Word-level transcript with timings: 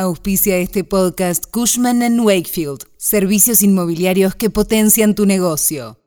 Auspicia 0.00 0.58
este 0.58 0.84
podcast 0.84 1.46
Cushman⁇ 1.50 1.98
Wakefield, 2.24 2.84
servicios 2.98 3.64
inmobiliarios 3.64 4.36
que 4.36 4.48
potencian 4.48 5.16
tu 5.16 5.26
negocio. 5.26 5.98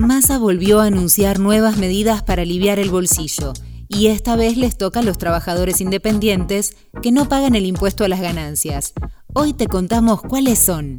Massa 0.00 0.38
volvió 0.38 0.80
a 0.80 0.86
anunciar 0.86 1.38
nuevas 1.38 1.76
medidas 1.76 2.22
para 2.22 2.40
aliviar 2.40 2.78
el 2.78 2.88
bolsillo 2.88 3.52
y 3.88 4.06
esta 4.06 4.36
vez 4.36 4.56
les 4.56 4.78
toca 4.78 5.00
a 5.00 5.02
los 5.02 5.18
trabajadores 5.18 5.82
independientes 5.82 6.78
que 7.02 7.12
no 7.12 7.28
pagan 7.28 7.54
el 7.54 7.66
impuesto 7.66 8.04
a 8.04 8.08
las 8.08 8.22
ganancias. 8.22 8.94
Hoy 9.34 9.52
te 9.52 9.66
contamos 9.66 10.22
cuáles 10.22 10.60
son. 10.60 10.98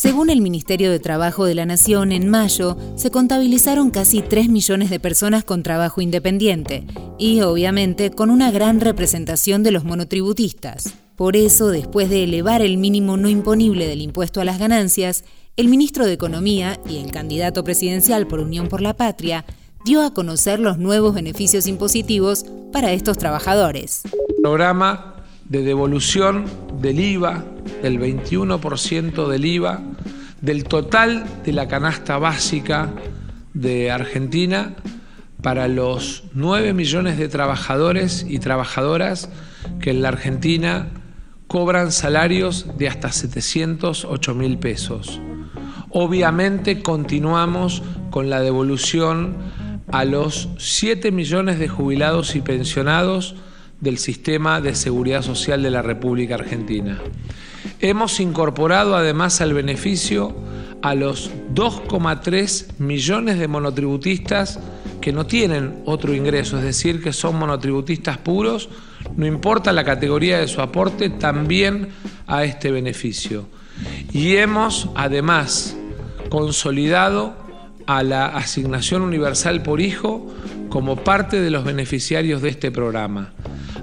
Según 0.00 0.30
el 0.30 0.40
Ministerio 0.40 0.90
de 0.90 0.98
Trabajo 0.98 1.44
de 1.44 1.54
la 1.54 1.66
Nación, 1.66 2.10
en 2.10 2.26
mayo 2.26 2.78
se 2.96 3.10
contabilizaron 3.10 3.90
casi 3.90 4.22
3 4.22 4.48
millones 4.48 4.88
de 4.88 4.98
personas 4.98 5.44
con 5.44 5.62
trabajo 5.62 6.00
independiente 6.00 6.86
y, 7.18 7.42
obviamente, 7.42 8.10
con 8.10 8.30
una 8.30 8.50
gran 8.50 8.80
representación 8.80 9.62
de 9.62 9.72
los 9.72 9.84
monotributistas. 9.84 10.94
Por 11.16 11.36
eso, 11.36 11.68
después 11.68 12.08
de 12.08 12.24
elevar 12.24 12.62
el 12.62 12.78
mínimo 12.78 13.18
no 13.18 13.28
imponible 13.28 13.86
del 13.86 14.00
impuesto 14.00 14.40
a 14.40 14.46
las 14.46 14.58
ganancias, 14.58 15.22
el 15.58 15.68
ministro 15.68 16.06
de 16.06 16.14
Economía 16.14 16.80
y 16.88 16.96
el 16.96 17.12
candidato 17.12 17.62
presidencial 17.62 18.26
por 18.26 18.40
Unión 18.40 18.68
por 18.68 18.80
la 18.80 18.96
Patria 18.96 19.44
dio 19.84 20.02
a 20.02 20.14
conocer 20.14 20.60
los 20.60 20.78
nuevos 20.78 21.14
beneficios 21.14 21.66
impositivos 21.66 22.46
para 22.72 22.92
estos 22.92 23.18
trabajadores. 23.18 24.00
Programa 24.42 25.16
de 25.50 25.62
devolución 25.64 26.44
del 26.80 27.00
IVA, 27.00 27.44
del 27.82 27.98
21% 27.98 29.28
del 29.28 29.44
IVA, 29.44 29.82
del 30.40 30.64
total 30.64 31.24
de 31.44 31.52
la 31.52 31.68
canasta 31.68 32.18
básica 32.18 32.90
de 33.54 33.90
Argentina 33.90 34.74
para 35.42 35.68
los 35.68 36.24
9 36.34 36.72
millones 36.72 37.18
de 37.18 37.28
trabajadores 37.28 38.26
y 38.28 38.38
trabajadoras 38.38 39.28
que 39.80 39.90
en 39.90 40.02
la 40.02 40.08
Argentina 40.08 40.88
cobran 41.46 41.92
salarios 41.92 42.66
de 42.78 42.88
hasta 42.88 43.10
708 43.10 44.34
mil 44.34 44.58
pesos. 44.58 45.20
Obviamente 45.90 46.82
continuamos 46.82 47.82
con 48.10 48.30
la 48.30 48.40
devolución 48.40 49.36
a 49.90 50.04
los 50.04 50.48
7 50.58 51.10
millones 51.10 51.58
de 51.58 51.68
jubilados 51.68 52.36
y 52.36 52.40
pensionados 52.40 53.34
del 53.80 53.98
sistema 53.98 54.60
de 54.60 54.74
seguridad 54.74 55.22
social 55.22 55.62
de 55.62 55.70
la 55.70 55.82
República 55.82 56.36
Argentina. 56.36 56.98
Hemos 57.82 58.20
incorporado 58.20 58.94
además 58.94 59.40
al 59.40 59.54
beneficio 59.54 60.36
a 60.82 60.94
los 60.94 61.30
2,3 61.54 62.78
millones 62.78 63.38
de 63.38 63.48
monotributistas 63.48 64.60
que 65.00 65.12
no 65.12 65.24
tienen 65.26 65.82
otro 65.86 66.14
ingreso, 66.14 66.58
es 66.58 66.64
decir, 66.64 67.02
que 67.02 67.14
son 67.14 67.38
monotributistas 67.38 68.18
puros, 68.18 68.68
no 69.16 69.26
importa 69.26 69.72
la 69.72 69.84
categoría 69.84 70.38
de 70.38 70.48
su 70.48 70.60
aporte, 70.60 71.08
también 71.08 71.88
a 72.26 72.44
este 72.44 72.70
beneficio. 72.70 73.46
Y 74.12 74.36
hemos 74.36 74.90
además 74.94 75.74
consolidado 76.28 77.34
a 77.86 78.02
la 78.02 78.26
asignación 78.26 79.00
universal 79.00 79.62
por 79.62 79.80
hijo 79.80 80.26
como 80.68 80.96
parte 80.96 81.40
de 81.40 81.50
los 81.50 81.64
beneficiarios 81.64 82.42
de 82.42 82.50
este 82.50 82.70
programa. 82.70 83.32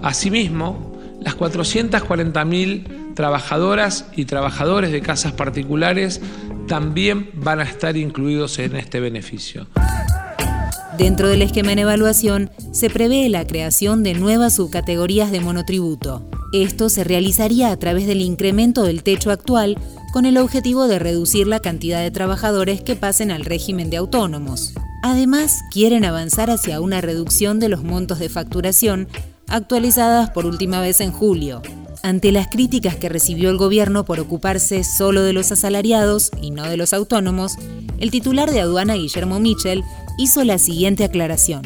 Asimismo, 0.04 0.98
las 1.20 1.36
440.000 1.36 2.97
trabajadoras 3.18 4.06
y 4.16 4.26
trabajadores 4.26 4.92
de 4.92 5.02
casas 5.02 5.32
particulares 5.32 6.22
también 6.68 7.32
van 7.34 7.60
a 7.60 7.64
estar 7.64 7.98
incluidos 7.98 8.60
en 8.60 8.76
este 8.76 9.00
beneficio. 9.00 9.66
Dentro 11.00 11.28
del 11.28 11.42
esquema 11.42 11.72
en 11.72 11.80
evaluación 11.80 12.52
se 12.72 12.92
prevé 12.92 13.28
la 13.30 13.48
creación 13.48 14.04
de 14.04 14.14
nuevas 14.14 14.58
subcategorías 14.58 15.32
de 15.32 15.42
monotributo. 15.42 16.30
Esto 16.54 16.90
se 16.90 17.04
realizaría 17.04 17.72
a 17.72 17.78
través 17.78 18.06
del 18.06 18.22
incremento 18.22 18.84
del 18.84 19.02
techo 19.02 19.32
actual 19.32 19.80
con 20.14 20.28
el 20.28 20.38
objetivo 20.38 20.88
de 20.88 21.00
reducir 21.00 21.48
la 21.48 21.60
cantidad 21.60 22.04
de 22.04 22.12
trabajadores 22.12 22.82
que 22.82 22.96
pasen 22.96 23.32
al 23.32 23.46
régimen 23.46 23.90
de 23.90 23.98
autónomos. 23.98 24.76
Además, 25.02 25.62
quieren 25.72 26.06
avanzar 26.06 26.52
hacia 26.52 26.80
una 26.82 27.02
reducción 27.02 27.60
de 27.60 27.70
los 27.70 27.84
montos 27.84 28.20
de 28.20 28.30
facturación 28.30 29.08
actualizadas 29.48 30.30
por 30.30 30.46
última 30.46 30.82
vez 30.82 31.02
en 31.02 31.12
julio. 31.12 31.64
Ante 32.04 32.32
las 32.32 32.48
críticas 32.48 32.96
que 32.96 33.10
recibió 33.10 33.50
el 33.50 33.58
gobierno 33.58 34.06
por 34.06 34.20
ocuparse 34.20 34.84
solo 34.84 35.24
de 35.24 35.34
los 35.34 35.52
asalariados 35.52 36.32
y 36.42 36.52
no 36.52 36.64
de 36.64 36.78
los 36.78 36.94
autónomos, 36.94 37.58
el 38.00 38.12
titular 38.12 38.52
de 38.52 38.62
aduana 38.62 38.94
Guillermo 38.94 39.40
Michel 39.40 39.84
hizo 40.18 40.44
la 40.44 40.58
siguiente 40.58 41.04
aclaración. 41.04 41.64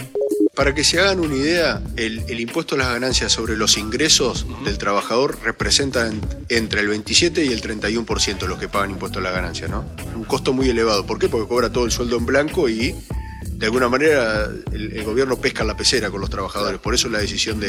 Para 0.56 0.76
que 0.76 0.84
se 0.84 1.00
hagan 1.00 1.22
una 1.22 1.36
idea, 1.36 1.82
el, 1.96 2.40
impuesto 2.40 2.76
a 2.76 2.78
las 2.78 2.90
ganancias 2.90 3.32
sobre 3.32 3.56
los 3.56 3.78
ingresos 3.78 4.46
del 4.66 4.78
trabajador 4.78 5.40
representa 5.44 6.12
entre 6.50 6.82
el 6.82 6.90
27 6.90 7.46
y 7.46 7.54
el 7.54 7.62
31% 7.62 8.40
de 8.40 8.48
los 8.48 8.60
que 8.60 8.68
pagan 8.68 8.92
impuesto 8.92 9.20
a 9.20 9.22
las 9.22 9.34
ganancias, 9.34 9.70
¿no? 9.70 9.86
Un 10.14 10.26
costo 10.26 10.52
muy 10.52 10.70
elevado. 10.70 11.06
¿Por 11.06 11.20
qué? 11.20 11.30
Porque 11.30 11.48
cobra 11.48 11.72
todo 11.72 11.86
el 11.86 11.92
sueldo 11.92 12.18
en 12.18 12.26
blanco 12.26 12.68
y 12.68 12.94
de 13.62 13.68
alguna 13.68 13.88
manera 13.88 14.50
el, 14.74 15.04
gobierno 15.04 15.38
pesca 15.38 15.64
la 15.64 15.78
pecera 15.78 16.10
con 16.10 16.20
los 16.20 16.30
trabajadores, 16.30 16.80
por 16.80 16.96
eso 16.96 17.08
la 17.10 17.20
decisión 17.20 17.60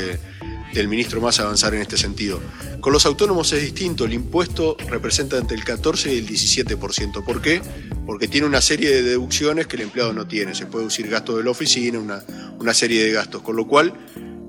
del 0.72 0.88
ministro 0.88 1.20
más 1.20 1.40
avanzar 1.40 1.74
en 1.74 1.82
este 1.82 1.96
sentido. 1.96 2.40
Con 2.80 2.92
los 2.92 3.06
autónomos 3.06 3.52
es 3.52 3.62
distinto, 3.62 4.04
el 4.04 4.12
impuesto 4.12 4.76
representa 4.88 5.38
entre 5.38 5.56
el 5.56 5.64
14 5.64 6.14
y 6.14 6.18
el 6.18 6.26
17%. 6.26 7.24
¿Por 7.24 7.40
qué? 7.40 7.62
Porque 8.06 8.28
tiene 8.28 8.46
una 8.46 8.60
serie 8.60 8.90
de 8.90 9.02
deducciones 9.02 9.66
que 9.66 9.76
el 9.76 9.82
empleado 9.82 10.12
no 10.12 10.26
tiene. 10.26 10.54
Se 10.54 10.66
puede 10.66 10.84
deducir 10.84 11.08
gasto 11.08 11.36
de 11.36 11.44
la 11.44 11.50
oficina, 11.50 11.98
una, 11.98 12.24
una 12.58 12.74
serie 12.74 13.04
de 13.04 13.12
gastos, 13.12 13.42
con 13.42 13.56
lo 13.56 13.66
cual 13.66 13.94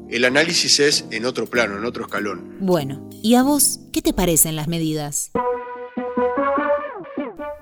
el 0.10 0.26
análisis 0.26 0.80
es 0.80 1.06
en 1.12 1.26
otro 1.26 1.48
plano, 1.48 1.78
en 1.78 1.86
otro 1.86 2.06
escalón. 2.06 2.58
Bueno, 2.60 3.10
¿y 3.12 3.36
a 3.36 3.44
vos 3.44 3.80
qué 3.92 4.02
te 4.02 4.14
parecen 4.14 4.56
las 4.56 4.68
medidas? 4.68 5.32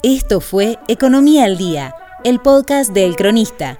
Esto 0.03 0.41
fue 0.41 0.79
Economía 0.87 1.45
al 1.45 1.57
Día 1.57 1.93
el 2.23 2.39
podcast 2.39 2.91
del 2.91 3.15
Cronista. 3.15 3.79